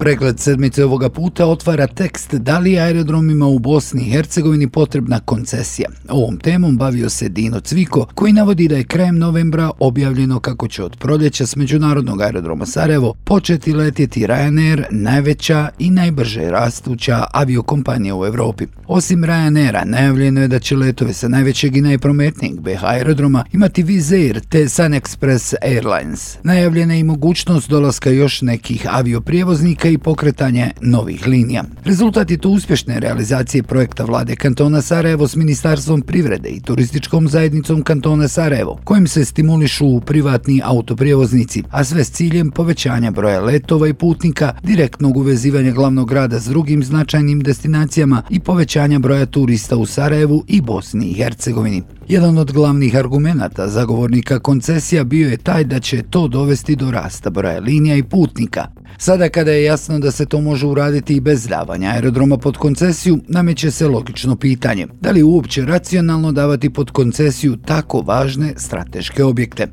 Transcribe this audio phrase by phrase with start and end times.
[0.00, 5.88] Pregled sedmice ovoga puta otvara tekst da li aerodromima u Bosni i Hercegovini potrebna koncesija.
[6.08, 10.84] Ovom temom bavio se Dino Cviko, koji navodi da je krajem novembra objavljeno kako će
[10.84, 18.26] od proljeća s Međunarodnog aerodroma Sarajevo početi letjeti Ryanair, najveća i najbrže rastuća aviokompanija u
[18.26, 18.66] Evropi.
[18.86, 24.14] Osim Ryanaira, najavljeno je da će letove sa najvećeg i najprometnijeg BH aerodroma imati Wizz
[24.14, 26.38] Air te Sun Express Airlines.
[26.42, 31.64] Najavljena je i mogućnost dolaska još nekih avioprijevoznika i pokretanje novih linija.
[31.84, 37.82] Rezultat je to uspješne realizacije projekta vlade kantona Sarajevo s Ministarstvom privrede i turističkom zajednicom
[37.82, 43.94] kantona Sarajevo, kojim se stimulišu privatni autoprijevoznici, a sve s ciljem povećanja broja letova i
[43.94, 50.44] putnika, direktnog uvezivanja glavnog grada s drugim značajnim destinacijama i povećanja broja turista u Sarajevu
[50.48, 51.82] i Bosni i Hercegovini.
[52.08, 57.30] Jedan od glavnih argumenta zagovornika koncesija bio je taj da će to dovesti do rasta
[57.30, 58.66] broja linija i putnika.
[58.98, 63.18] Sada kada je jasno da se to može uraditi i bez davanja aerodroma pod koncesiju,
[63.28, 64.86] nameće se logično pitanje.
[65.00, 69.66] Da li uopće racionalno davati pod koncesiju tako važne strateške objekte?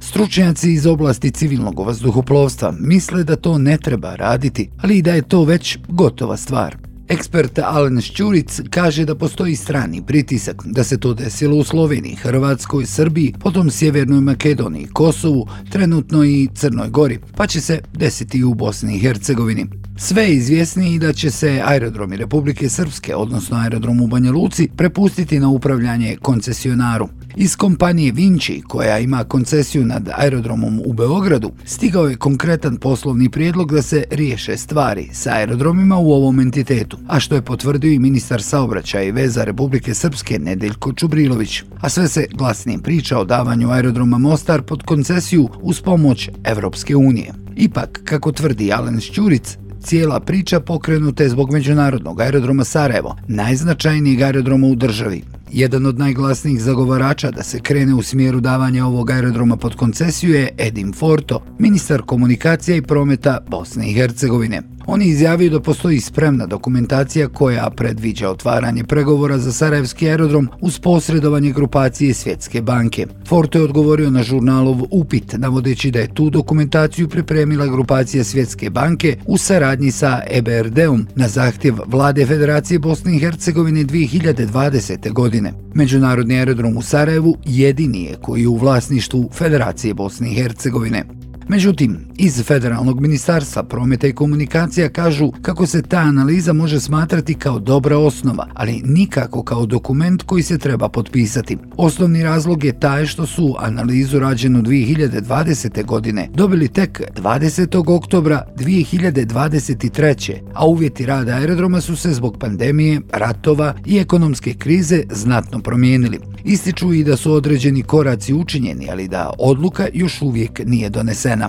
[0.00, 5.22] Stručnjaci iz oblasti civilnog vazduhoplovstva misle da to ne treba raditi, ali i da je
[5.22, 6.89] to već gotova stvar.
[7.10, 12.86] Ekspert Alen Šćuric kaže da postoji strani pritisak da se to desilo u Sloveniji, Hrvatskoj,
[12.86, 18.54] Srbiji, potom Sjevernoj Makedoniji, Kosovu, trenutno i Crnoj Gori, pa će se desiti i u
[18.54, 19.66] Bosni i Hercegovini.
[19.96, 25.40] Sve je izvjesniji da će se aerodromi Republike Srpske, odnosno aerodrom u Banja Luci, prepustiti
[25.40, 27.08] na upravljanje koncesionaru.
[27.36, 33.72] Iz kompanije Vinci, koja ima koncesiju nad aerodromom u Beogradu, stigao je konkretan poslovni prijedlog
[33.72, 38.42] da se riješe stvari sa aerodromima u ovom entitetu, a što je potvrdio i ministar
[38.42, 41.62] saobraćaja i veza Republike Srpske Nedeljko Čubrilović.
[41.80, 47.32] A sve se glasnije priča o davanju aerodroma Mostar pod koncesiju uz pomoć Evropske unije.
[47.56, 54.66] Ipak, kako tvrdi Alen Šćuric, cijela priča pokrenuta je zbog međunarodnog aerodroma Sarajevo, najznačajnijeg aerodroma
[54.66, 55.22] u državi.
[55.52, 60.48] Jedan od najglasnijih zagovarača da se krene u smjeru davanja ovog aerodroma pod koncesiju je
[60.58, 64.62] Edim Forto, ministar komunikacija i prometa Bosne i Hercegovine.
[64.92, 71.52] Oni izjavio da postoji spremna dokumentacija koja predviđa otvaranje pregovora za Sarajevski aerodrom uz posredovanje
[71.52, 73.06] grupacije Svjetske banke.
[73.26, 79.16] Forto je odgovorio na žurnalov upit, navodeći da je tu dokumentaciju pripremila grupacija Svjetske banke
[79.26, 85.12] u saradnji sa EBRD-om na zahtjev vlade Federacije Bosne i Hercegovine 2020.
[85.12, 85.52] godine.
[85.74, 91.19] Međunarodni aerodrom u Sarajevu jedini je koji je u vlasništvu Federacije Bosne i Hercegovine.
[91.50, 97.58] Međutim, iz Federalnog ministarstva prometa i komunikacija kažu kako se ta analiza može smatrati kao
[97.58, 101.56] dobra osnova, ali nikako kao dokument koji se treba potpisati.
[101.76, 105.84] Osnovni razlog je taj što su analizu rađenu 2020.
[105.84, 107.94] godine dobili tek 20.
[107.96, 110.34] oktobra 2023.
[110.54, 116.18] a uvjeti rada aerodroma su se zbog pandemije, ratova i ekonomske krize znatno promijenili.
[116.44, 121.39] Ističu i da su određeni koraci učinjeni, ali da odluka još uvijek nije donesena.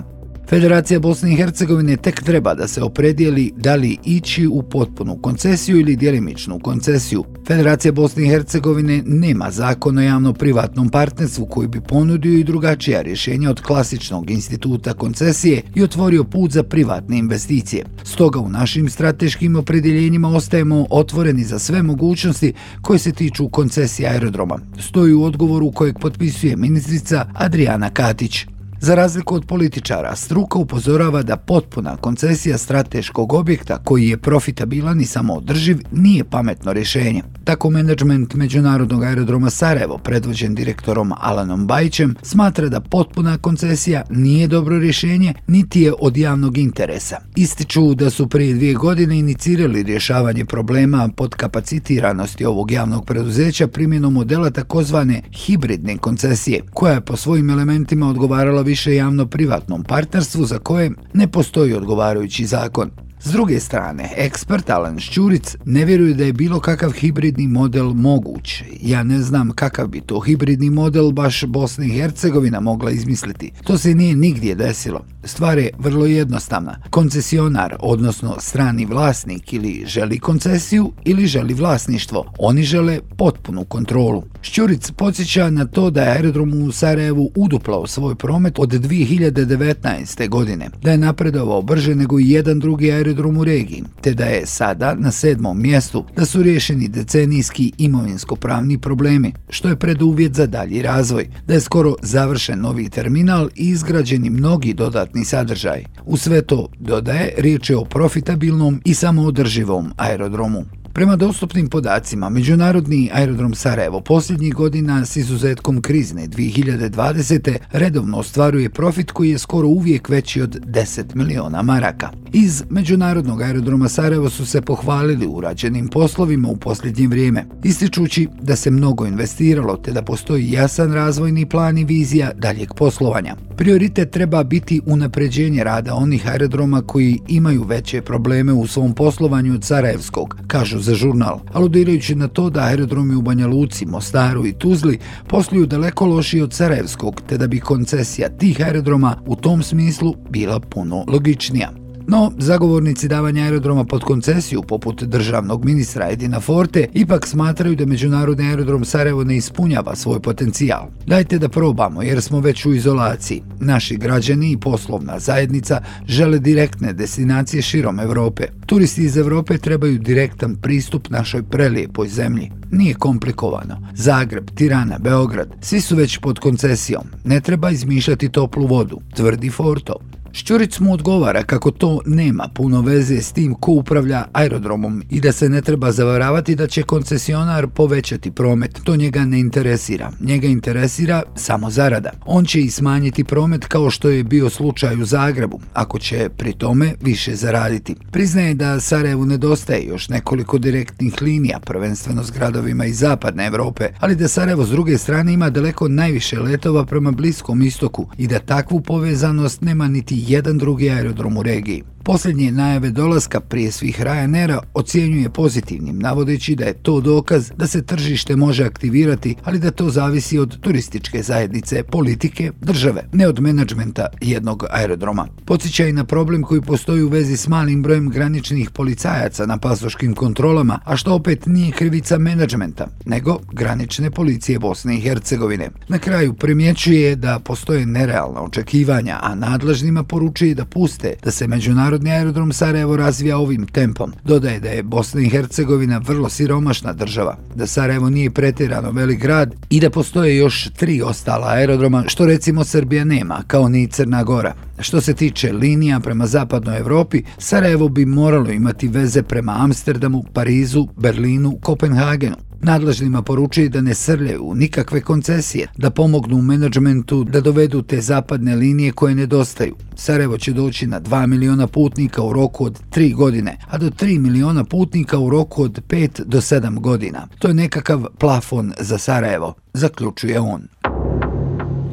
[0.52, 5.80] Federacija Bosne i Hercegovine tek treba da se opredijeli da li ići u potpunu koncesiju
[5.80, 7.24] ili djelimičnu koncesiju.
[7.48, 13.50] Federacija Bosne i Hercegovine nema zakon o javno-privatnom partnerstvu koji bi ponudio i drugačija rješenja
[13.50, 17.86] od klasičnog instituta koncesije i otvorio put za privatne investicije.
[18.04, 24.60] Stoga u našim strateškim opredjeljenjima ostajemo otvoreni za sve mogućnosti koje se tiču koncesije aerodroma.
[24.80, 28.46] Stoji u odgovoru kojeg potpisuje ministrica Adriana Katić.
[28.84, 35.06] Za razliku od političara, struka upozorava da potpuna koncesija strateškog objekta koji je profitabilan i
[35.06, 37.24] samoodrživ nije pametno rješenje.
[37.44, 44.80] Tako menadžment Međunarodnog aerodroma Sarajevo, predvođen direktorom Alanom Bajićem, smatra da potpuna koncesija nije dobro
[44.80, 47.18] rješenje, niti je od javnog interesa.
[47.36, 54.14] Ističu da su prije dvije godine inicirali rješavanje problema pod kapacitiranosti ovog javnog preduzeća primjenom
[54.14, 60.92] modela takozvane hibridne koncesije, koja je po svojim elementima odgovarala više javno-privatnom partnerstvu za koje
[61.14, 62.92] ne postoji odgovarajući zakon.
[63.24, 68.64] S druge strane, ekspert Alan Šćuric ne vjeruje da je bilo kakav hibridni model moguć.
[68.82, 73.52] Ja ne znam kakav bi to hibridni model baš Bosna i Hercegovina mogla izmisliti.
[73.64, 75.06] To se nije nigdje desilo.
[75.24, 76.78] Stvar je vrlo jednostavna.
[76.90, 82.34] Koncesionar, odnosno strani vlasnik ili želi koncesiju ili želi vlasništvo.
[82.40, 84.24] Oni žele potpunu kontrolu.
[84.42, 90.30] Šćuric podsjeća na to da je aerodrom u Sarajevu uduplao svoj promet od 2019.
[90.30, 94.46] godine, da je napredovao brže nego i jedan drugi aerodrom u regiji, te da je
[94.46, 100.82] sada na sedmom mjestu da su riješeni decenijski imovinsko-pravni problemi, što je preduvjet za dalji
[100.82, 105.84] razvoj, da je skoro završen novi terminal i izgrađeni mnogi dodatni sadržaj.
[106.06, 110.66] U sve to, dodaje, riječ je o profitabilnom i samoodrživom aerodromu.
[110.94, 117.58] Prema dostupnim podacima, Međunarodni aerodrom Sarajevo posljednjih godina s izuzetkom krizne 2020.
[117.72, 122.10] redovno ostvaruje profit koji je skoro uvijek veći od 10 miliona maraka.
[122.34, 128.72] Iz Međunarodnog aerodroma Sarajevo su se pohvalili urađenim poslovima u posljednje vrijeme, ističući da se
[128.72, 133.36] mnogo investiralo te da postoji jasan razvojni plan i vizija daljeg poslovanja.
[133.58, 139.64] Prioritet treba biti unapređenje rada onih aerodroma koji imaju veće probleme u svom poslovanju od
[139.64, 145.00] Sarajevskog, kažu za žurnal, aludirajući na to da aerodromi u Banja Luci, Mostaru i Tuzli
[145.28, 150.60] posluju daleko loši od Sarajevskog, te da bi koncesija tih aerodroma u tom smislu bila
[150.60, 151.81] puno logičnija.
[152.12, 158.50] No, zagovornici davanja aerodroma pod koncesiju, poput državnog ministra Edina Forte, ipak smatraju da Međunarodni
[158.50, 160.88] aerodrom Sarajevo ne ispunjava svoj potencijal.
[161.08, 163.44] Dajte da probamo, jer smo već u izolaciji.
[163.60, 168.44] Naši građani i poslovna zajednica žele direktne destinacije širom Evrope.
[168.66, 172.52] Turisti iz Evrope trebaju direktan pristup našoj prelijepoj zemlji.
[172.72, 173.78] Nije komplikovano.
[173.94, 177.04] Zagreb, Tirana, Beograd, svi su već pod koncesijom.
[177.24, 180.11] Ne treba izmišljati toplu vodu, tvrdi Forto.
[180.34, 185.32] Šćuric mu odgovara kako to nema puno veze s tim ko upravlja aerodromom i da
[185.32, 188.80] se ne treba zavaravati da će koncesionar povećati promet.
[188.84, 190.12] To njega ne interesira.
[190.20, 192.12] Njega interesira samo zarada.
[192.26, 196.54] On će i smanjiti promet kao što je bio slučaj u Zagrebu, ako će pri
[196.54, 197.96] tome više zaraditi.
[198.12, 204.16] Priznaje da Sarajevu nedostaje još nekoliko direktnih linija, prvenstveno s gradovima iz zapadne Evrope, ali
[204.16, 208.82] da Sarajevo s druge strane ima daleko najviše letova prema Bliskom istoku i da takvu
[208.82, 211.84] povezanost nema niti jedan drugi aerodrom u regiji.
[212.04, 217.82] Posljednje najave dolaska prije svih Ryanaira ocjenjuje pozitivnim, navodeći da je to dokaz da se
[217.82, 224.08] tržište može aktivirati, ali da to zavisi od turističke zajednice, politike, države, ne od menadžmenta
[224.22, 225.28] jednog aerodroma.
[225.46, 230.14] Podsjeća i na problem koji postoji u vezi s malim brojem graničnih policajaca na pasoškim
[230.16, 235.70] kontrolama, a što opet nije krivica menadžmenta, nego granične policije Bosne i Hercegovine.
[235.88, 241.91] Na kraju primjećuje da postoje nerealna očekivanja, a nadležnima poručuje da puste da se međunarodni
[241.92, 244.14] Međunarodni aerodrom Sarajevo razvija ovim tempom.
[244.24, 249.56] Dodaje da je Bosna i Hercegovina vrlo siromašna država, da Sarajevo nije pretjerano velik grad
[249.70, 254.54] i da postoje još tri ostala aerodroma, što recimo Srbija nema, kao ni Crna Gora.
[254.80, 260.88] Što se tiče linija prema zapadnoj Evropi, Sarajevo bi moralo imati veze prema Amsterdamu, Parizu,
[260.98, 267.82] Berlinu, Kopenhagenu nadležnima poručuje da ne srljaju nikakve koncesije, da pomognu u menadžmentu da dovedu
[267.82, 269.76] te zapadne linije koje nedostaju.
[269.96, 274.20] Sarajevo će doći na 2 miliona putnika u roku od 3 godine, a do 3
[274.20, 277.28] miliona putnika u roku od 5 do 7 godina.
[277.40, 280.62] To je nekakav plafon za Sarajevo, zaključuje on.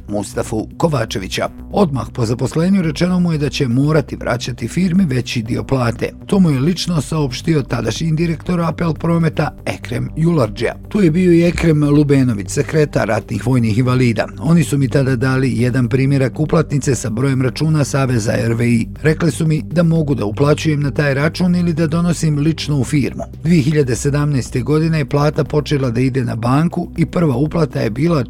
[0.09, 1.49] Mustafu Kovačevića.
[1.71, 6.09] Odmah po zaposlenju rečeno mu je da će morati vraćati firmi veći dio plate.
[6.25, 10.75] To mu je lično saopštio tadašnji direktor Apel Prometa Ekrem Jularđa.
[10.89, 14.27] Tu je bio i Ekrem Lubenović, sekretar ratnih vojnih invalida.
[14.39, 18.87] Oni su mi tada dali jedan primjerak uplatnice sa brojem računa Saveza RVI.
[19.01, 22.83] Rekli su mi da mogu da uplaćujem na taj račun ili da donosim lično u
[22.83, 23.23] firmu.
[23.43, 24.63] 2017.
[24.63, 28.23] godine je plata počela da ide na banku i prva uplata je bila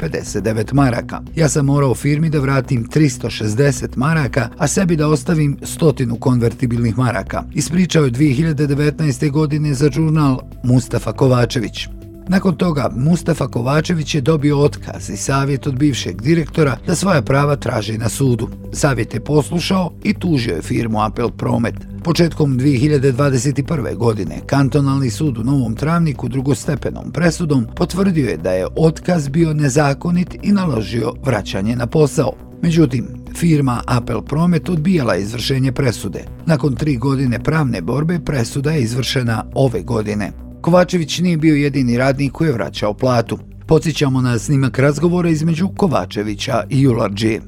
[0.00, 1.20] 359 maraka.
[1.36, 7.42] Ja sam morao firmi da vratim 360 maraka, a sebi da ostavim stotinu konvertibilnih maraka.
[7.54, 9.30] Ispričao je 2019.
[9.30, 11.99] godine za žurnal Mustafa Kovačević.
[12.30, 17.56] Nakon toga, Mustafa Kovačević je dobio otkaz i savjet od bivšeg direktora da svoja prava
[17.56, 18.48] traži na sudu.
[18.72, 21.74] Savjet je poslušao i tužio je firmu Apel Promet.
[22.04, 23.96] Početkom 2021.
[23.96, 30.36] godine, kantonalni sud u Novom Travniku drugostepenom presudom potvrdio je da je otkaz bio nezakonit
[30.42, 32.32] i naložio vraćanje na posao.
[32.62, 36.24] Međutim, firma Apel Promet odbijala izvršenje presude.
[36.46, 40.49] Nakon tri godine pravne borbe, presuda je izvršena ove godine.
[40.60, 43.38] Kovačević nije bio jedini radnik koji je vraćao platu.
[43.66, 47.40] Podsjećamo na snimak razgovora između Kovačevića i Jularđije.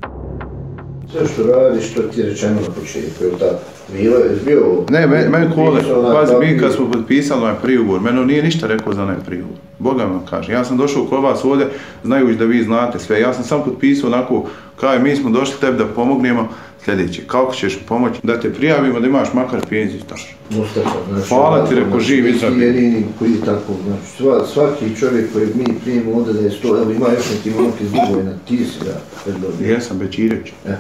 [1.11, 3.61] Sve što radiš, što ti je rečeno na početku, je tako?
[3.92, 4.85] Bilo je, bio...
[4.90, 5.81] Ne, meni me kole,
[6.14, 9.59] pazi, mi kad smo potpisali onaj priugovor, meni nije ništa rekao za onaj priugovor.
[9.78, 11.66] Boga vam kaže, ja sam došao kod vas ovdje,
[12.04, 15.78] znajući da vi znate sve, ja sam sam potpisao onako, kao mi smo došli tebi
[15.78, 16.49] da pomognemo,
[16.85, 20.21] sljedeće, kako ćeš pomoći, da te prijavimo, da imaš makar penziju staž.
[20.51, 21.29] Mustafa, znači...
[21.29, 22.61] Hvala ti, reko, živ i zabi.
[22.61, 26.91] jedini koji tako, znači, sva, svaki čovjek koji mi primimo ovdje da je sto, evo
[26.91, 29.73] ima još neki momak iz Dubojna, ti si ga predobio.
[29.73, 30.53] Jesam, Bećireć.
[30.67, 30.77] E.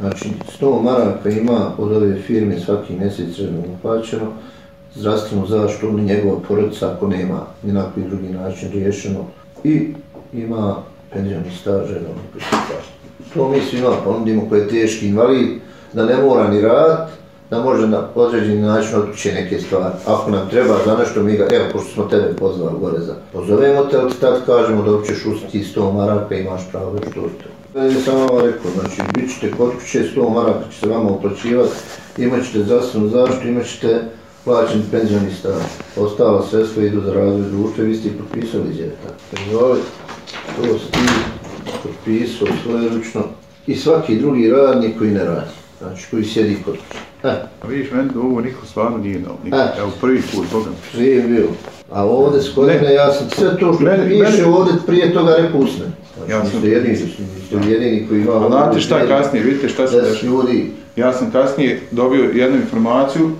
[0.00, 0.28] Znači,
[0.60, 4.32] 100 maraka ima od ove firme svaki mjesec redno plaćeno,
[4.94, 9.24] zdravstvenu zaštitu ni njegova porodica ako nema ni na koji drugi način riješeno
[9.64, 9.88] i
[10.32, 10.76] ima
[11.12, 12.08] penzijani staž redno
[13.34, 15.48] To mi svima ponudimo pa koji je teški invalid,
[15.92, 17.10] da ne mora ni rad,
[17.50, 19.94] da može na određeni način otkuće neke stvari.
[20.06, 23.84] Ako nam treba za nešto, mi ga, evo, pošto smo tebe pozvali gore za, pozovemo
[23.84, 27.78] te, ali tad kažemo da ćeš ustiti 100 maraka imaš pravo da što to.
[27.80, 31.74] Ja sam vam rekao, znači, bit ćete kod kuće, 100 maraka će se vama uplaćivati,
[32.18, 34.00] imat ćete zdravstvenu zaštitu, imat ćete
[34.44, 35.60] plaćen penzijani Ostalo
[35.96, 39.76] Ostala sredstva idu za razvoj društva, vi ste i potpisali izjave tako.
[40.56, 41.29] To si
[41.82, 43.22] ti potpisao svoje ručno
[43.66, 46.98] i svaki drugi radnik koji ne radi, znači koji sjedi kod kuće.
[47.24, 47.28] E.
[47.62, 49.56] A vidiš, meni ovo niko stvarno nije dao, niko.
[49.56, 49.72] E.
[49.78, 50.76] Evo, prvi put, Boga mi.
[50.92, 51.46] Prije bio.
[51.92, 54.42] A ovdje s godine, ja sam sve to što meni, piše meni...
[54.42, 55.84] ovdje prije toga repusne.
[56.16, 56.64] Znači, ja sam...
[56.64, 58.46] jedini, ste jedini koji ima...
[58.46, 60.32] A znate šta kasnije, vidite šta se dešava.
[60.32, 60.70] ljudi.
[60.96, 63.30] Ja sam kasnije dobio jednu informaciju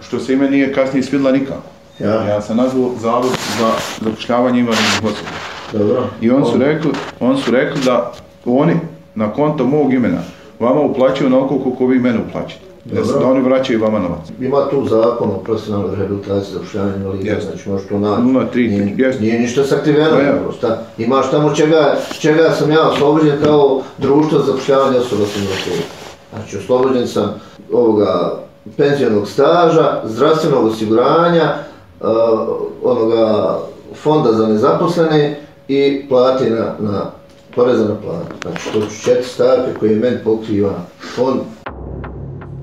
[0.00, 1.68] što se ime nije kasnije svidla nikako.
[1.98, 2.24] Ja.
[2.24, 3.70] Ja sam nazvao zavod za
[4.04, 5.30] zapošljavanje invalidnih osoba.
[5.72, 6.02] Dobro.
[6.20, 8.12] I on su, rekli, on su rekli da
[8.44, 8.74] oni
[9.14, 10.20] na konto mog imena
[10.60, 12.70] vama uplaćuju na oko koliko vi mene uplaćite.
[12.84, 14.20] Da, da oni vraćaju vama novac.
[14.40, 17.44] Ima tu zakon o profesionalnoj rehabilitaciji za ušljavanje invalida, yes.
[17.50, 18.22] znači možeš to naći.
[18.58, 19.20] Nije, yes.
[19.20, 20.38] nije ništa sakriveno, ja.
[20.44, 20.68] prosto.
[20.98, 25.84] Imaš tamo čega, čega sam ja oslobođen kao društvo za ušljavanje osoba sa invalidom.
[26.34, 27.34] Znači oslobođen sam
[27.72, 28.38] ovoga
[28.76, 31.54] penzijonog staža, zdravstvenog osiguranja,
[32.00, 32.08] uh,
[32.82, 33.58] onoga
[34.02, 37.10] fonda za nezaposlene i plate na, na
[37.54, 38.34] poreza na platu.
[38.42, 41.40] Znači to su četiri stavke koje men pokriva fond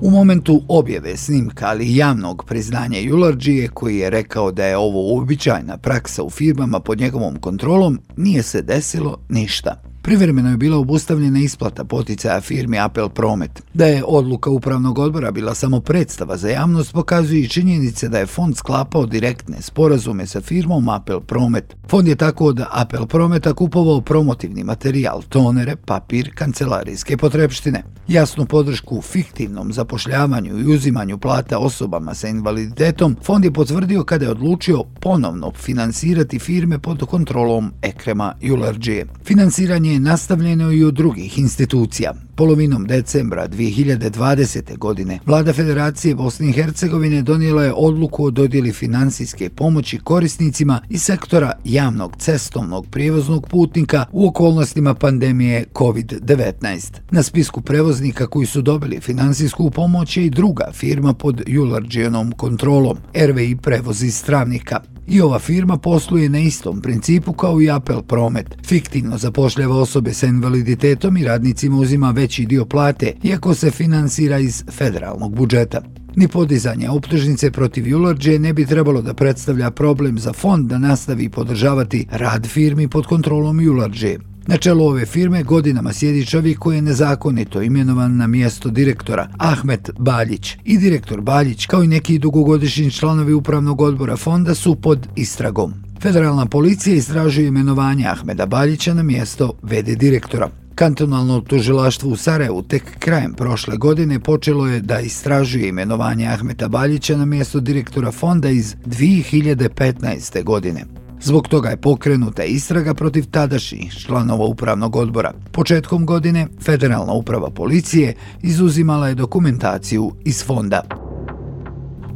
[0.00, 5.78] U momentu objave snimka ali javnog priznanja Jularđije, koji je rekao da je ovo uobičajna
[5.78, 9.87] praksa u firmama pod njegovom kontrolom, nije se desilo ništa.
[10.08, 13.62] Privremeno je bila obustavljena isplata poticaja firmi Apel Promet.
[13.74, 18.26] Da je odluka upravnog odbora bila samo predstava za javnost, pokazuje i činjenice da je
[18.26, 21.76] fond sklapao direktne sporazume sa firmom Apel Promet.
[21.88, 27.82] Fond je tako od Apel Prometa kupovao promotivni materijal, tonere, papir, kancelarijske potrebštine.
[28.08, 34.30] Jasnu podršku fiktivnom zapošljavanju i uzimanju plata osobama sa invaliditetom, fond je potvrdio kada je
[34.30, 39.06] odlučio ponovno finansirati firme pod kontrolom Ekrema Jularđije.
[39.24, 42.14] Finansiranje je nastavljeno i od drugih institucija.
[42.36, 44.78] Polovinom decembra 2020.
[44.78, 51.02] godine Vlada Federacije Bosne i Hercegovine donijela je odluku o dodjeli finansijske pomoći korisnicima iz
[51.02, 56.92] sektora javnog cestovnog prijevoznog putnika u okolnostima pandemije COVID-19.
[57.10, 62.96] Na spisku prevoznika koji su dobili finansijsku pomoć je i druga firma pod Jularđijenom kontrolom,
[63.14, 64.97] RVI prevozi stravnika.
[65.10, 68.46] I ova firma posluje na istom principu kao i Apple Promet.
[68.66, 74.64] Fiktivno zapošljava osobe sa invaliditetom i radnicima uzima veći dio plate, iako se finansira iz
[74.70, 75.82] federalnog budžeta.
[76.16, 81.28] Ni podizanje optužnice protiv Jularđe ne bi trebalo da predstavlja problem za fond da nastavi
[81.28, 84.16] podržavati rad firmi pod kontrolom Jularđe.
[84.48, 89.90] Na čelu ove firme godinama sjedi čovjek koji je nezakonito imenovan na mjesto direktora, Ahmet
[89.98, 90.56] Baljić.
[90.64, 95.74] I direktor Baljić, kao i neki dugogodišnji članovi upravnog odbora fonda, su pod istragom.
[96.00, 100.48] Federalna policija istražuje imenovanje Ahmeda Baljića na mjesto VD direktora.
[100.74, 107.16] Kantonalno tužilaštvo u Sarajevu tek krajem prošle godine počelo je da istražuje imenovanje Ahmeta Baljića
[107.16, 110.44] na mjesto direktora fonda iz 2015.
[110.44, 110.84] godine.
[111.22, 115.32] Zbog toga je pokrenuta istraga protiv tadašnjih članova upravnog odbora.
[115.52, 121.07] Početkom godine Federalna uprava policije izuzimala je dokumentaciju iz fonda.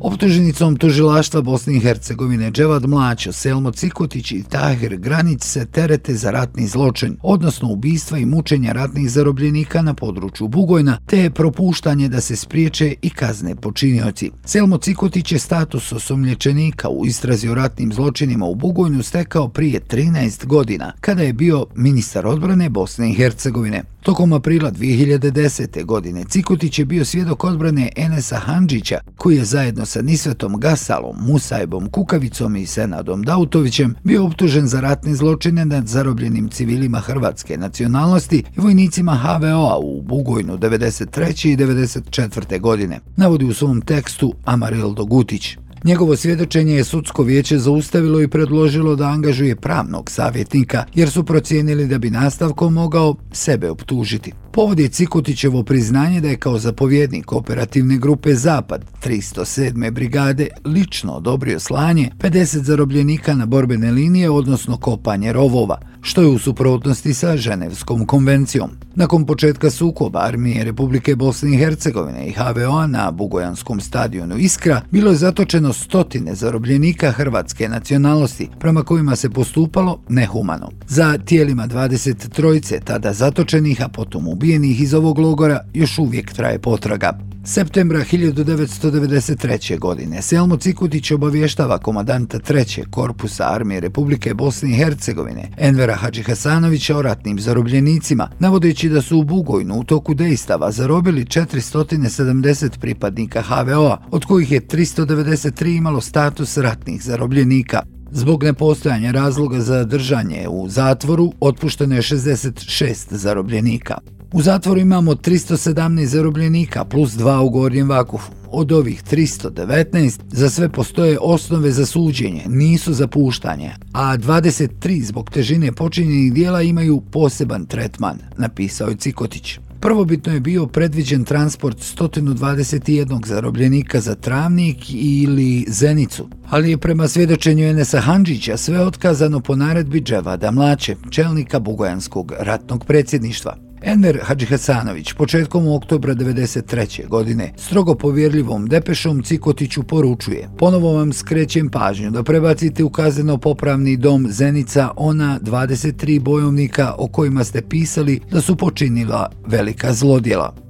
[0.05, 6.31] Optuženicom tužilaštva Bosne i Hercegovine Dževad Mlać, Selmo Cikotić i Tahir Granić se terete za
[6.31, 12.21] ratni zločin, odnosno ubistva i mučenja ratnih zarobljenika na području Bugojna, te je propuštanje da
[12.21, 14.31] se spriječe i kazne počinioci.
[14.45, 20.47] Selmo Cikotić je status osomlječenika u istrazi o ratnim zločinima u Bugojnu stekao prije 13
[20.47, 23.92] godina, kada je bio ministar odbrane Bosne i Hercegovine.
[24.03, 25.85] Tokom aprila 2010.
[25.85, 31.91] godine Cikotić je bio svjedok odbrane Enesa Handžića, koji je zajedno sa Nisvetom Gasalom, Musajbom
[31.91, 38.61] Kukavicom i Senadom Dautovićem bio optužen za ratne zločine nad zarobljenim civilima hrvatske nacionalnosti i
[38.61, 41.49] vojnicima HVO-a u Bugojnu 93.
[41.49, 42.61] i 94.
[42.61, 45.57] godine, navodi u svom tekstu Amarildo Gutić.
[45.85, 51.87] Njegovo svjedočenje je sudsko vijeće zaustavilo i predložilo da angažuje pravnog savjetnika, jer su procijenili
[51.87, 54.33] da bi nastavkom mogao sebe optužiti.
[54.55, 59.91] Povod je Cikotićevo priznanje da je kao zapovjednik operativne grupe Zapad 307.
[59.91, 66.39] brigade lično odobrio slanje 50 zarobljenika na borbene linije, odnosno kopanje rovova, što je u
[66.39, 68.71] suprotnosti sa Ženevskom konvencijom.
[68.95, 75.11] Nakon početka sukoba armije Republike Bosne i Hercegovine i HVO na Bugojanskom stadionu Iskra bilo
[75.11, 80.71] je zatočeno stotine zarobljenika hrvatske nacionalnosti, prema kojima se postupalo nehumano.
[80.89, 87.19] Za tijelima 23 tada zatočenih, a potom ubijenih iz ovog logora, još uvijek traje potraga.
[87.45, 89.79] Septembra 1993.
[89.79, 92.91] godine Selmo Cikutić obavještava komadanta 3.
[92.91, 99.19] korpusa armije Republike Bosne i Hercegovine Envera Hadži Hasanovića o ratnim zarobljenicima, navodeći da su
[99.19, 106.57] u Bugojnu u toku dejstava zarobili 470 pripadnika HVO-a, od kojih je 393 imalo status
[106.57, 107.83] ratnih zarobljenika.
[108.11, 113.99] Zbog nepostojanja razloga za držanje u zatvoru, otpušteno je 66 zarobljenika.
[114.33, 118.33] U zatvoru imamo 317 zarobljenika plus dva u gornjem vakufu.
[118.51, 125.31] Od ovih 319 za sve postoje osnove za suđenje, nisu za puštanje, a 23 zbog
[125.31, 129.59] težine počinjenih dijela imaju poseban tretman, napisao je Cikotić.
[129.81, 137.65] Prvobitno je bio predviđen transport 121 zarobljenika za Travnik ili Zenicu, ali je prema svjedočenju
[137.65, 143.72] Enesa Hanđića sve otkazano po naredbi Dževada Mlače, čelnika Bugojanskog ratnog predsjedništva.
[143.85, 147.09] Enver Hadžihasanović početkom oktobra 1993.
[147.09, 153.97] godine strogo povjerljivom depešom Cikotiću poručuje Ponovo vam skrećem pažnju da prebacite u kazneno popravni
[153.97, 160.62] dom Zenica ona 23 bojovnika o kojima ste pisali da su počinila velika zlodjela.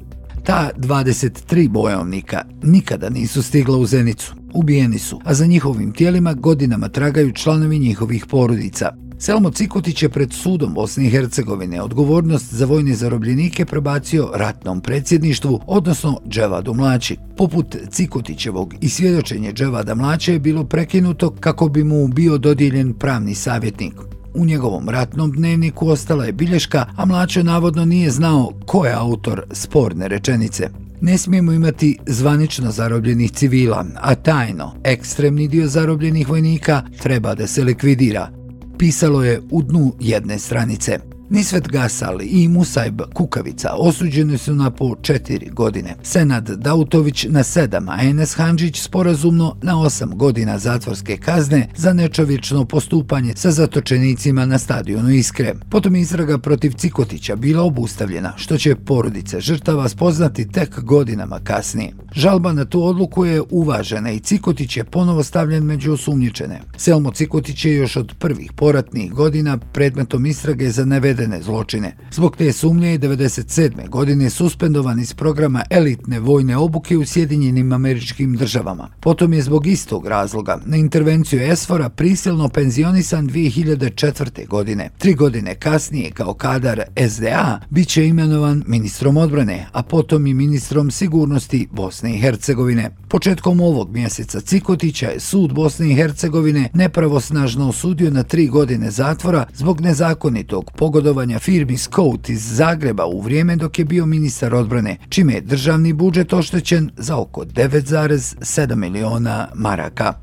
[0.45, 4.35] Ta 23 bojovnika nikada nisu stigla u Zenicu.
[4.55, 8.93] Ubijeni su, a za njihovim tijelima godinama tragaju članovi njihovih porodica.
[9.19, 15.61] Selmo Cikotić je pred sudom Bosne i Hercegovine odgovornost za vojne zarobljenike prebacio ratnom predsjedništvu,
[15.67, 17.17] odnosno Dževadu Mlači.
[17.37, 23.35] Poput Cikotićevog i svjedočenje Dževada Mlače je bilo prekinuto kako bi mu bio dodijeljen pravni
[23.35, 23.95] savjetnik.
[24.35, 29.43] U njegovom ratnom dnevniku ostala je bilješka, a Mlačo navodno nije znao ko je autor
[29.53, 30.69] sporne rečenice.
[31.01, 37.65] Ne smijemo imati zvanično zarobljenih civila, a tajno, ekstremni dio zarobljenih vojnika treba da se
[37.65, 38.31] likvidira,
[38.79, 41.12] pisalo je u dnu jedne stranice.
[41.33, 45.95] Nisvet Gasal i Musajb Kukavica osuđeni su na po četiri godine.
[46.03, 52.65] Senad Dautović na sedam, a Enes Hanđić sporazumno na osam godina zatvorske kazne za nečovječno
[52.65, 55.55] postupanje sa zatočenicima na stadionu Iskre.
[55.71, 61.93] Potom izraga protiv Cikotića bila obustavljena, što će porodice žrtava spoznati tek godinama kasnije.
[62.15, 66.61] Žalba na tu odluku je uvažena i Cikotić je ponovo stavljen među osumnjičene.
[66.77, 70.85] Selmo Cikotić je još od prvih poratnih godina predmetom istrage za
[71.23, 71.97] navedene zločine.
[72.11, 73.89] Zbog te sumnje je 1997.
[73.89, 78.89] godine suspendovan iz programa elitne vojne obuke u Sjedinjenim američkim državama.
[79.01, 84.49] Potom je zbog istog razloga na intervenciju Esfora prisilno penzionisan 2004.
[84.49, 84.91] godine.
[84.99, 90.91] Tri godine kasnije kao kadar SDA bit će imenovan ministrom odbrane, a potom i ministrom
[90.91, 92.91] sigurnosti Bosne i Hercegovine.
[93.09, 99.47] Početkom ovog mjeseca Cikotića je sud Bosne i Hercegovine nepravosnažno osudio na tri godine zatvora
[99.55, 105.35] zbog nezakonitog pogodovanja firmi Scout iz Zagreba u vrijeme dok je bio ministar odbrane, čime
[105.35, 110.15] je državni budžet oštećen za oko 9,7 miliona maraka.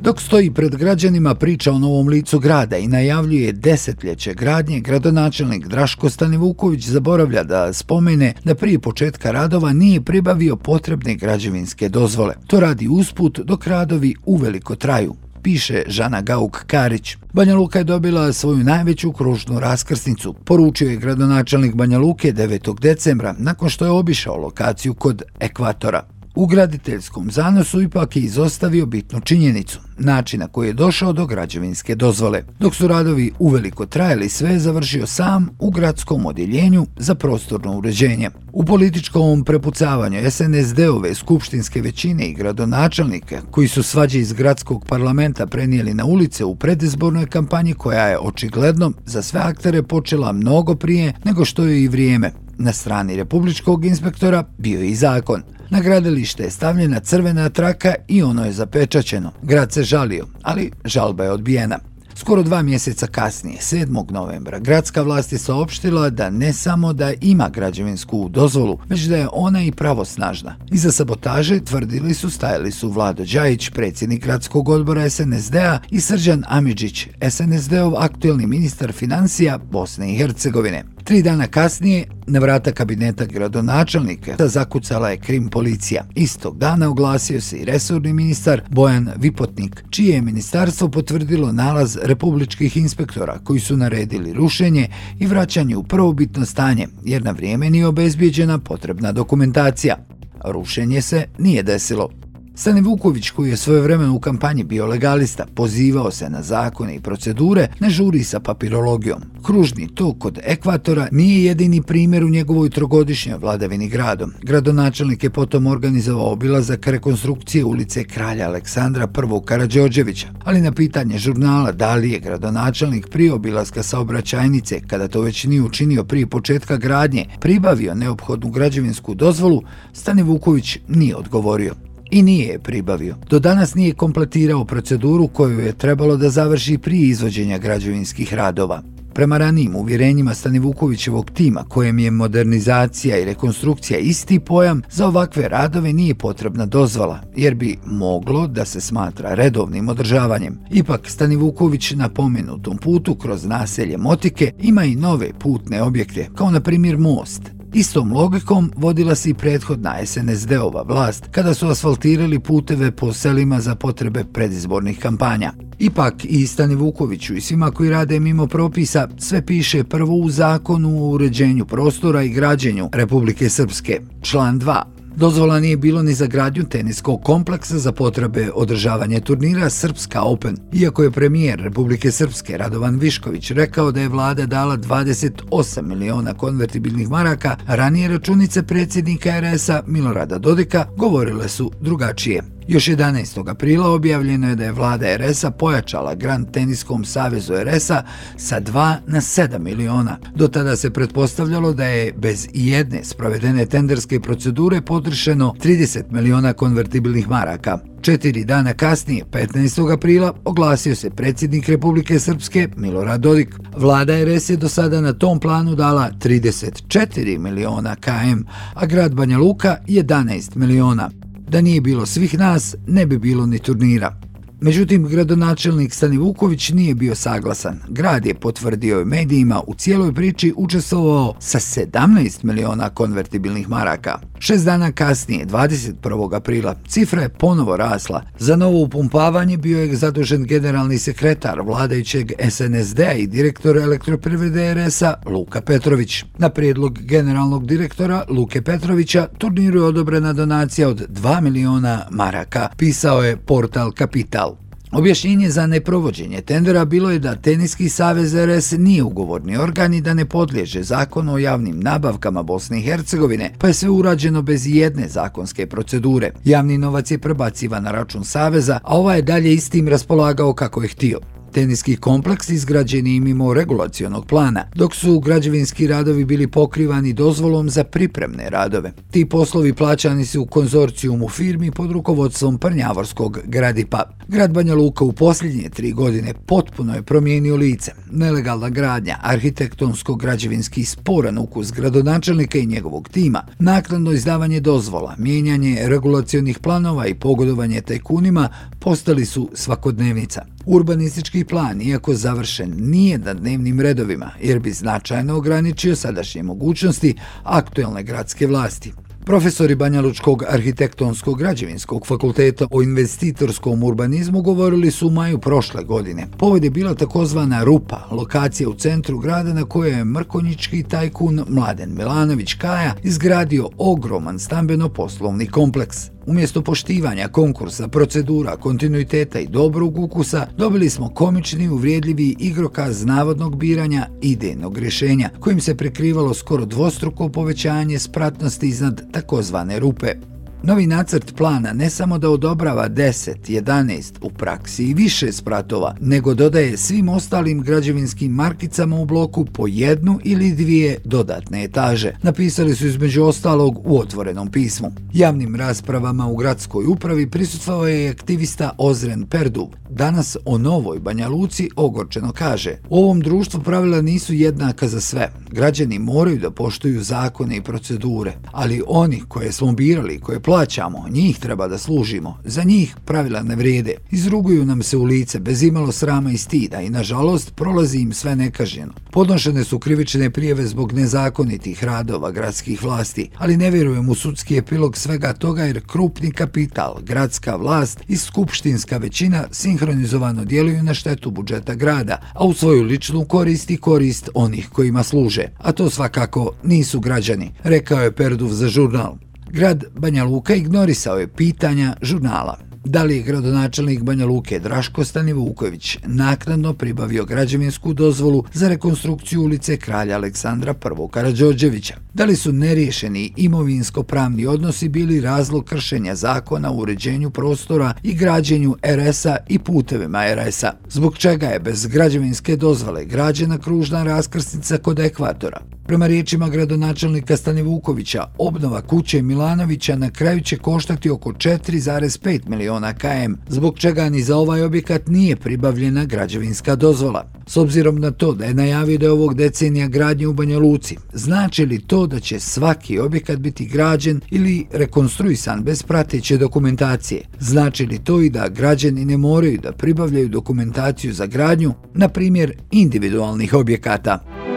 [0.00, 6.10] Dok stoji pred građanima priča o novom licu grada i najavljuje desetljeće gradnje, gradonačelnik Draško
[6.10, 12.34] Stanivuković zaboravlja da spomene da prije početka radova nije pribavio potrebne građevinske dozvole.
[12.46, 15.14] To radi usput dok radovi uveliko traju
[15.46, 17.16] piše Žana Gauk-Karić.
[17.32, 20.32] Banja Luka je dobila svoju najveću kružnu raskrsnicu.
[20.32, 22.80] Poručio je gradonačelnik Banja Luke 9.
[22.80, 26.15] decembra nakon što je obišao lokaciju kod ekvatora.
[26.36, 31.94] U graditeljskom zanosu ipak je izostavio bitnu činjenicu, način na koji je došao do građevinske
[31.94, 32.42] dozvole.
[32.60, 38.30] Dok su radovi uveliko trajali, sve je završio sam u gradskom odjeljenju za prostorno uređenje.
[38.52, 45.94] U političkom prepucavanju SNSD-ove skupštinske većine i gradonačelnike, koji su svađe iz gradskog parlamenta prenijeli
[45.94, 51.44] na ulice u predizbornoj kampanji koja je očigledno za sve aktere počela mnogo prije nego
[51.44, 52.32] što je i vrijeme.
[52.58, 58.22] Na strani republičkog inspektora bio je i zakon– Na gradilište je stavljena crvena traka i
[58.22, 59.32] ono je zapečaćeno.
[59.42, 61.78] Grad se žalio, ali žalba je odbijena.
[62.18, 64.12] Skoro dva mjeseca kasnije, 7.
[64.12, 69.28] novembra, gradska vlast je saopštila da ne samo da ima građevinsku dozvolu, već da je
[69.32, 70.56] ona i pravosnažna.
[70.72, 77.08] Iza sabotaže tvrdili su stajali su Vlado Đajić, predsjednik gradskog odbora SNSD-a i Srđan Amidžić,
[77.30, 80.84] SNSD-ov aktuelni ministar financija Bosne i Hercegovine.
[81.04, 86.04] Tri dana kasnije, na vrata kabineta gradonačelnika zakucala je krim policija.
[86.14, 92.76] Istog dana oglasio se i resorni ministar Bojan Vipotnik, čije je ministarstvo potvrdilo nalaz republičkih
[92.76, 94.88] inspektora koji su naredili rušenje
[95.18, 99.96] i vraćanje u prvobitno stanje, jer na vrijeme nije obezbijeđena potrebna dokumentacija.
[100.44, 102.10] Rušenje se nije desilo.
[102.58, 107.00] Stani Vuković, koji je svoje vremeno u kampanji bio legalista, pozivao se na zakone i
[107.00, 109.20] procedure, ne žuri sa papirologijom.
[109.42, 114.32] Kružni tok kod ekvatora nije jedini primjer u njegovoj trogodišnjoj vladavini gradom.
[114.42, 119.46] Gradonačelnik je potom organizovao obilazak rekonstrukcije ulice kralja Aleksandra I.
[119.46, 125.44] Karadžođevića, ali na pitanje žurnala da li je gradonačelnik prije obilaska saobraćajnice, kada to već
[125.44, 131.74] nije učinio prije početka gradnje, pribavio neophodnu građevinsku dozvolu, Stani Vuković nije odgovorio
[132.10, 133.16] i nije je pribavio.
[133.30, 138.82] Do danas nije kompletirao proceduru koju je trebalo da završi prije izvođenja građevinskih radova.
[139.14, 145.48] Prema ranijim uvjerenjima Stani Vukovićevog tima, kojem je modernizacija i rekonstrukcija isti pojam, za ovakve
[145.48, 150.58] radove nije potrebna dozvala, jer bi moglo da se smatra redovnim održavanjem.
[150.70, 156.50] Ipak, Stani Vuković na pomenutom putu kroz naselje Motike ima i nove putne objekte, kao
[156.50, 162.90] na primjer most, Istom logikom vodila se i prethodna SNSD-ova vlast kada su asfaltirali puteve
[162.90, 165.52] po selima za potrebe predizbornih kampanja.
[165.78, 171.04] Ipak i Stani Vukoviću i svima koji rade mimo propisa sve piše prvo u zakonu
[171.04, 174.95] o uređenju prostora i građenju Republike Srpske, član 2.
[175.16, 181.02] Dozvola nije bilo ni za gradnju teniskog kompleksa za potrebe održavanja turnira Srpska Open, iako
[181.02, 187.56] je premijer Republike Srpske Radovan Višković rekao da je vlada dala 28 miliona konvertibilnih maraka,
[187.66, 192.55] ranije računice predsjednika RS-a Milorada Dodika govorile su drugačije.
[192.68, 193.50] Još 11.
[193.50, 198.02] aprila objavljeno je da je vlada RS-a pojačala Grand Teniskom savezu RS-a
[198.36, 200.18] sa 2 na 7 miliona.
[200.34, 207.28] Do tada se pretpostavljalo da je bez jedne sprovedene tenderske procedure potršeno 30 miliona konvertibilnih
[207.28, 207.78] maraka.
[208.00, 209.92] Četiri dana kasnije, 15.
[209.92, 213.54] aprila, oglasio se predsjednik Republike Srpske Milorad Dodik.
[213.76, 218.42] Vlada RS je do sada na tom planu dala 34 miliona KM,
[218.74, 221.10] a grad Banja Luka 11 miliona.
[221.48, 224.20] Da nije bilo svih nas, ne bi bilo ni turnira.
[224.60, 227.80] Međutim, gradonačelnik Stani Vuković nije bio saglasan.
[227.88, 234.18] Grad je potvrdio medijima u cijeloj priči učestvovao sa 17 miliona konvertibilnih maraka.
[234.38, 236.34] Šest dana kasnije, 21.
[236.36, 238.22] aprila, cifra je ponovo rasla.
[238.38, 245.60] Za novo upumpavanje bio je zadužen generalni sekretar vladajućeg SNSD-a i direktor elektroprivrede RS-a Luka
[245.60, 246.24] Petrović.
[246.38, 253.22] Na prijedlog generalnog direktora Luke Petrovića turniru je odobrena donacija od 2 miliona maraka, pisao
[253.22, 254.55] je portal Kapital.
[254.96, 260.14] Objašnjenje za neprovođenje tendera bilo je da Teniski savez RS nije ugovorni organ i da
[260.14, 265.08] ne podliježe zakonu o javnim nabavkama Bosne i Hercegovine, pa je sve urađeno bez jedne
[265.08, 266.30] zakonske procedure.
[266.44, 270.88] Javni novac je prebacivan na račun saveza, a ova je dalje istim raspolagao kako je
[270.88, 277.70] htio teniski kompleks izgrađen je mimo regulacijonog plana, dok su građevinski radovi bili pokrivani dozvolom
[277.70, 278.92] za pripremne radove.
[279.10, 284.02] Ti poslovi plaćani su u konzorcijumu firmi pod rukovodstvom Prnjavorskog gradipa.
[284.28, 287.92] Grad Banja Luka u posljednje tri godine potpuno je promijenio lice.
[288.10, 297.06] Nelegalna gradnja, arhitektonsko-građevinski sporan ukus gradonačelnika i njegovog tima, naknadno izdavanje dozvola, mijenjanje regulacijonih planova
[297.06, 300.55] i pogodovanje tajkunima postali su svakodnevnica.
[300.66, 308.02] Urbanistički plan, iako završen, nije na dnevnim redovima, jer bi značajno ograničio sadašnje mogućnosti aktuelne
[308.02, 308.92] gradske vlasti.
[309.24, 316.26] Profesori Banjalučkog arhitektonskog građevinskog fakulteta o investitorskom urbanizmu govorili su u maju prošle godine.
[316.38, 321.94] Povod je bila takozvana Rupa, lokacija u centru grada na kojoj je mrkonjički tajkun Mladen
[321.94, 326.15] Milanović Kaja izgradio ogroman stambeno-poslovni kompleks.
[326.26, 334.08] Umjesto poštivanja konkursa, procedura, kontinuiteta i dobrog ukusa, dobili smo komični, uvrijedljivi igrokaz navodnog biranja
[334.22, 340.14] idejnog rješenja, kojim se prekrivalo skoro dvostruko povećanje spratnosti iznad takozvane rupe.
[340.62, 346.34] Novi nacrt plana ne samo da odobrava 10, 11 u praksi i više spratova, nego
[346.34, 352.12] dodaje svim ostalim građevinskim markicama u bloku po jednu ili dvije dodatne etaže.
[352.22, 354.92] Napisali su između ostalog u otvorenom pismu.
[355.12, 359.68] Javnim raspravama u gradskoj upravi prisutvao je aktivista Ozren Perdub.
[359.90, 365.32] Danas o novoj Banja Luci ogorčeno kaže U ovom društvu pravila nisu jednaka za sve.
[365.50, 371.38] Građani moraju da poštuju zakone i procedure, ali oni koje smo birali, koje plaćamo, njih
[371.38, 372.38] treba da služimo.
[372.44, 373.94] Za njih pravila ne vrijede.
[374.10, 378.36] Izruguju nam se u lice bez imalo srama i stida i, nažalost, prolazi im sve
[378.36, 378.92] nekaženo.
[379.10, 384.96] Podnošene su krivične prijeve zbog nezakonitih radova gradskih vlasti, ali ne vjerujem u sudski epilog
[384.96, 391.74] svega toga jer krupni kapital, gradska vlast i skupštinska većina sinhronizovano djeluju na štetu budžeta
[391.74, 395.48] grada, a u svoju ličnu korist i korist onih kojima služe.
[395.58, 399.16] A to svakako nisu građani, rekao je Perduv za žurnal.
[399.50, 402.58] Grad Banja Luka ignorisao je pitanja žurnala.
[402.88, 409.76] Da li je gradonačelnik Banja Luke Draško Stanivuković naknadno pribavio građevinsku dozvolu za rekonstrukciju ulice
[409.76, 411.10] kralja Aleksandra I.
[411.10, 411.94] Karadžođevića?
[412.14, 418.76] Da li su neriješeni imovinsko-pravni odnosi bili razlog kršenja zakona u uređenju prostora i građenju
[418.82, 420.72] RS-a i putevima RS-a?
[420.88, 425.60] Zbog čega je bez građevinske dozvole građena kružna raskrsnica kod ekvatora?
[425.86, 433.34] Prema riječima gradonačelnika Stanivukovića, obnova kuće Milanovića na kraju će koštati oko 4,5 miliona KM,
[433.48, 437.30] zbog čega ni za ovaj objekat nije pribavljena građevinska dozvola.
[437.46, 440.96] S obzirom na to da je najavio da je ovog decenija gradnje u Banja Luci,
[441.12, 447.22] znači li to da će svaki objekat biti građen ili rekonstruisan bez prateće dokumentacije?
[447.40, 452.52] Znači li to i da građani ne moraju da pribavljaju dokumentaciju za gradnju, na primjer
[452.70, 454.55] individualnih objekata?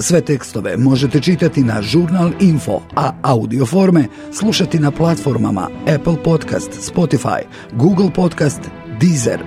[0.00, 6.70] Sve tekstove možete čitati na Žurnal Info, a audio forme slušati na platformama Apple Podcast,
[6.94, 7.40] Spotify,
[7.72, 8.60] Google Podcast,
[9.00, 9.40] Deezer.